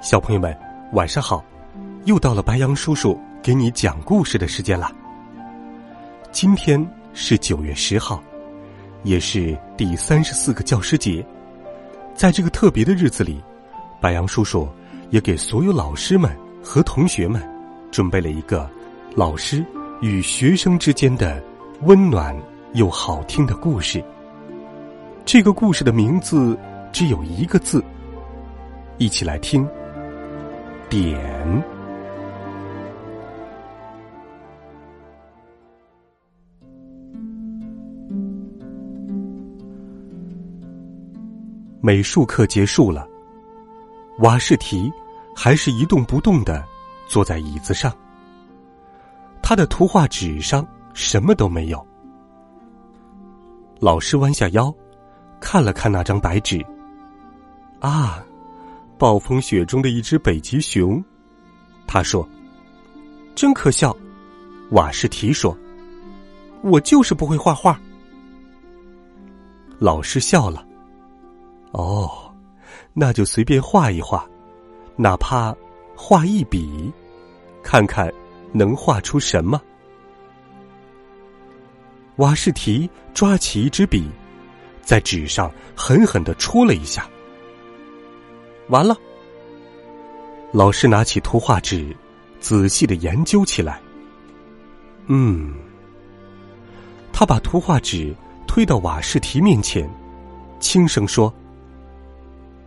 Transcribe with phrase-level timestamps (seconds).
[0.00, 0.56] 小朋友们，
[0.92, 1.42] 晚上好！
[2.04, 4.92] 又到了白羊叔叔给你讲故事的时间了。
[6.30, 8.22] 今天是九月十号，
[9.04, 11.26] 也是第三十四个教师节。
[12.14, 13.42] 在这个特别的日子里，
[14.00, 14.68] 白羊叔叔
[15.10, 16.30] 也给所有老师们
[16.62, 17.42] 和同学们
[17.90, 18.68] 准备了一个
[19.14, 19.64] 老师
[20.02, 21.42] 与学生之间的
[21.82, 22.36] 温暖
[22.74, 24.04] 又好听的故事。
[25.24, 26.56] 这个故事的名字
[26.92, 27.82] 只有一个字，
[28.98, 29.66] 一起来听。
[30.88, 31.64] 点。
[41.80, 43.06] 美术课结束了，
[44.18, 44.92] 瓦士提
[45.34, 46.64] 还是一动不动的
[47.06, 47.92] 坐在椅子上。
[49.42, 51.86] 他的图画纸上什么都没有。
[53.78, 54.74] 老师弯下腰，
[55.40, 56.64] 看了看那张白纸，
[57.80, 58.24] 啊。
[58.98, 61.02] 暴风雪中的一只北极熊，
[61.86, 62.26] 他说
[63.34, 63.96] ：“真可笑。”
[64.72, 65.56] 瓦士提说
[66.62, 67.80] ：“我就是不会画画。”
[69.78, 70.66] 老师笑了
[71.72, 72.10] ：“哦，
[72.94, 74.26] 那就随便画一画，
[74.96, 75.54] 哪怕
[75.94, 76.90] 画一笔，
[77.62, 78.10] 看看
[78.52, 79.60] 能画出什么。”
[82.16, 84.08] 瓦士提抓起一支笔，
[84.82, 87.06] 在纸上狠狠的戳了一下。
[88.68, 88.96] 完了，
[90.52, 91.94] 老师拿起图画纸，
[92.40, 93.80] 仔细的研究起来。
[95.06, 95.54] 嗯，
[97.12, 98.14] 他把图画纸
[98.46, 99.88] 推到瓦士提面前，
[100.58, 101.32] 轻声说：“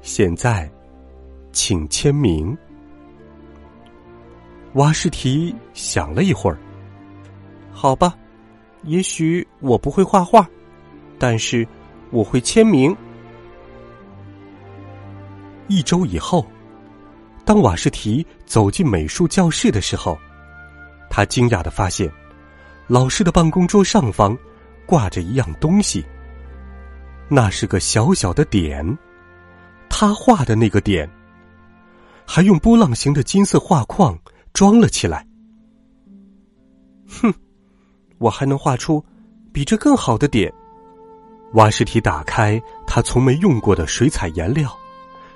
[0.00, 0.70] 现在，
[1.50, 2.56] 请签名。”
[4.74, 6.58] 瓦士提想了一会儿，
[7.72, 8.16] 好吧，
[8.84, 10.48] 也许我不会画画，
[11.18, 11.66] 但是
[12.10, 12.96] 我会签名。
[15.68, 16.46] 一周以后，
[17.44, 20.18] 当瓦士提走进美术教室的时候，
[21.10, 22.10] 他惊讶的发现，
[22.86, 24.36] 老师的办公桌上方
[24.86, 26.04] 挂着一样东西。
[27.28, 28.98] 那是个小小的点，
[29.90, 31.08] 他画的那个点，
[32.26, 34.18] 还用波浪形的金色画框
[34.54, 35.26] 装了起来。
[37.20, 37.32] 哼，
[38.16, 39.04] 我还能画出
[39.52, 40.50] 比这更好的点。
[41.52, 44.74] 瓦士提打开他从没用过的水彩颜料。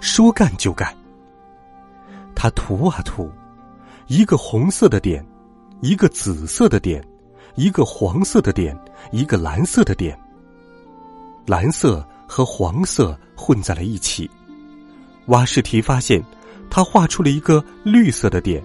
[0.00, 0.94] 说干就干。
[2.34, 3.30] 他涂啊涂，
[4.06, 5.26] 一个红色的点，
[5.80, 7.04] 一个紫色的点，
[7.56, 8.78] 一个黄色的点，
[9.10, 10.16] 一个蓝色的点。
[11.46, 14.30] 蓝色和黄色混在了一起。
[15.26, 16.22] 瓦士提发现，
[16.70, 18.62] 他画出了一个绿色的点。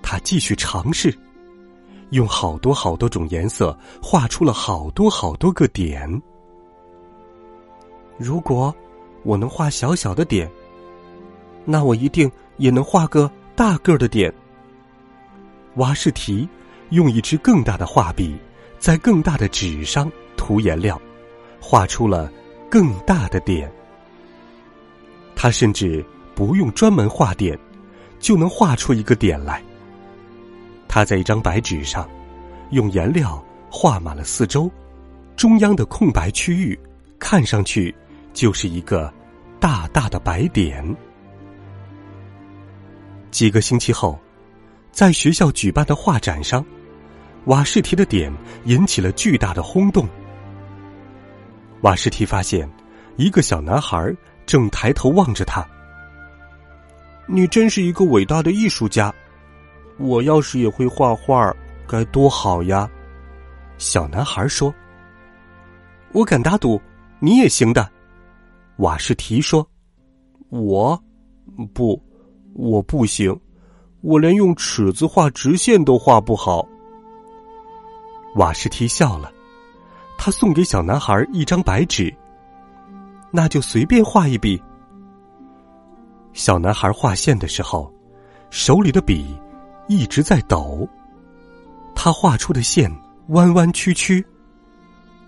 [0.00, 1.12] 他继续尝试，
[2.10, 6.08] 用好多好多种颜色画出了好多好多个点。
[8.16, 8.72] 如果。
[9.24, 10.48] 我能画小小的点，
[11.64, 14.32] 那我一定也能画个大个儿的点。
[15.76, 16.48] 瓦士提
[16.90, 18.36] 用一支更大的画笔，
[18.78, 21.00] 在更大的纸上涂颜料，
[21.60, 22.30] 画出了
[22.70, 23.70] 更大的点。
[25.34, 26.04] 他甚至
[26.34, 27.58] 不用专门画点，
[28.20, 29.62] 就能画出一个点来。
[30.86, 32.08] 他在一张白纸上，
[32.70, 34.70] 用颜料画满了四周，
[35.34, 36.78] 中央的空白区域，
[37.18, 37.92] 看上去。
[38.34, 39.10] 就是一个
[39.58, 40.84] 大大的白点。
[43.30, 44.18] 几个星期后，
[44.92, 46.62] 在学校举办的画展上，
[47.46, 48.30] 瓦士提的点
[48.64, 50.06] 引起了巨大的轰动。
[51.80, 52.68] 瓦士提发现，
[53.16, 54.14] 一个小男孩
[54.44, 55.66] 正抬头望着他。
[57.26, 59.14] 你真是一个伟大的艺术家！
[59.96, 61.54] 我要是也会画画，
[61.86, 62.90] 该多好呀！
[63.78, 64.74] 小男孩说
[66.12, 66.80] ：“我敢打赌，
[67.20, 67.90] 你也行的。”
[68.78, 69.66] 瓦士提说
[70.50, 71.00] ：“我，
[71.72, 72.02] 不，
[72.54, 73.38] 我不行，
[74.00, 76.66] 我连用尺子画直线都画不好。”
[78.36, 79.32] 瓦士提笑了，
[80.18, 82.12] 他送给小男孩一张白纸，
[83.30, 84.60] 那就随便画一笔。
[86.32, 87.92] 小男孩画线的时候，
[88.50, 89.36] 手里的笔
[89.86, 90.88] 一直在抖，
[91.94, 92.90] 他画出的线
[93.28, 94.24] 弯弯曲曲。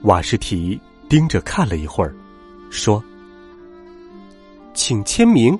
[0.02, 2.12] 瓦士提盯着看了一会儿。
[2.70, 3.02] 说
[4.76, 5.58] ：“请签名。”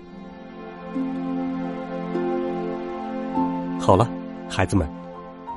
[3.81, 4.09] 好了，
[4.49, 4.89] 孩子们，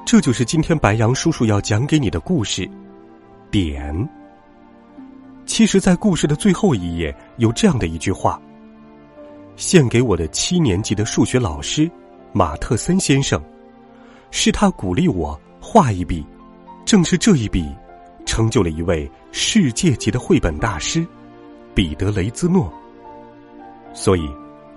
[0.05, 2.69] 这就是今天白羊叔叔要讲给你的故事。
[3.51, 4.09] 点。
[5.45, 8.39] 其实，在故事的最后一页有这样的一句话
[9.57, 11.89] ：“献给我的七年级的数学老师
[12.31, 13.41] 马特森先生，
[14.29, 16.23] 是他鼓励我画一笔，
[16.85, 17.67] 正是这一笔，
[18.27, 21.03] 成就了一位世界级的绘本大师
[21.73, 22.71] 彼得雷兹诺。”
[23.93, 24.29] 所以，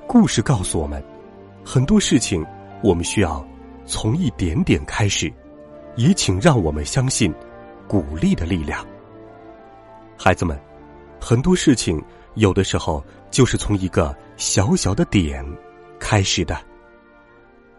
[0.07, 1.03] 故事告诉我们，
[1.65, 2.45] 很多事情。
[2.85, 3.47] 我们需要
[3.87, 5.33] 从一点点开始，
[5.95, 7.33] 也请让我们相信
[7.87, 8.85] 鼓励的力量。
[10.19, 10.61] 孩子们，
[11.21, 12.03] 很多事情
[12.35, 13.01] 有的时候
[13.31, 15.47] 就是从一个小小的点
[16.01, 16.59] 开始的。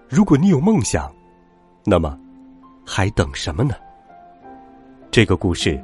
[0.08, 1.14] 如果你有梦想，
[1.84, 2.18] 那么
[2.86, 3.76] 还等什么呢？
[5.12, 5.78] 这个故事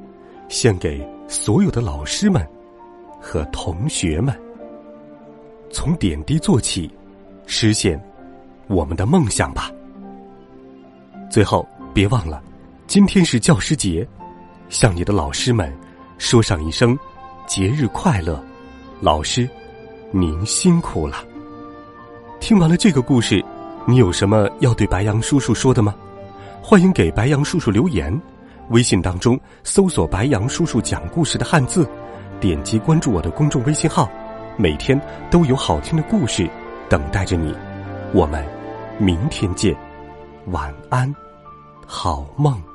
[0.48, 2.48] 献给所有的老师们
[3.20, 4.34] 和同学们，
[5.72, 6.90] 从点滴做起，
[7.46, 8.00] 实现。
[8.68, 9.72] 我们的梦想吧。
[11.30, 12.42] 最后，别忘了，
[12.86, 14.08] 今天是教师节，
[14.70, 15.76] 向你的老师们
[16.18, 16.98] 说上一声
[17.48, 18.44] 节日快乐。
[19.00, 19.50] 老师，
[20.12, 21.18] 您辛苦了。
[22.40, 23.44] 听完了这个故事，
[23.88, 25.96] 你有什么要对白杨叔叔说的吗？
[26.62, 28.20] 欢迎给白杨叔叔留言。
[28.70, 31.90] 微信当中搜索“白杨叔叔讲故事”的汉字，
[32.40, 34.08] 点击关注我的公众微信号，
[34.60, 35.00] 每天
[35.32, 36.48] 都有好听的故事
[36.88, 37.56] 等待着你。
[38.14, 38.46] 我们。
[39.02, 39.74] 明天见，
[40.48, 41.16] 晚安，
[41.88, 42.69] 好梦。